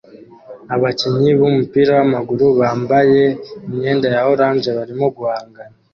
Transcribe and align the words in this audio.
abakinnyi 0.75 1.31
bumupira 1.39 1.91
wamaguru 1.99 2.45
bambaye 2.59 3.21
imyenda 3.67 4.07
ya 4.15 4.21
orange 4.31 4.69
barimo 4.77 5.05
guhangana 5.15 5.75